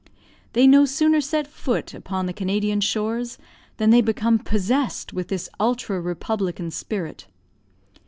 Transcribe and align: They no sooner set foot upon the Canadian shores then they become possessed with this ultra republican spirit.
They 0.53 0.65
no 0.65 0.85
sooner 0.85 1.21
set 1.21 1.45
foot 1.45 1.93
upon 1.93 2.25
the 2.25 2.33
Canadian 2.33 2.81
shores 2.81 3.37
then 3.77 3.91
they 3.91 4.01
become 4.01 4.39
possessed 4.39 5.13
with 5.13 5.27
this 5.27 5.47
ultra 5.59 6.01
republican 6.01 6.71
spirit. 6.71 7.27